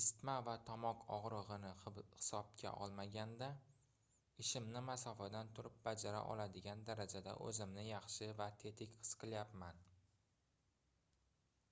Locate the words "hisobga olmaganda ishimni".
1.82-4.82